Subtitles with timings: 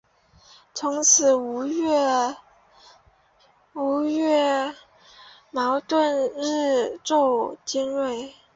[0.73, 2.35] 从此吴越
[5.51, 8.33] 矛盾日趋尖锐。